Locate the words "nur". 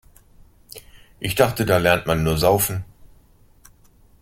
2.23-2.35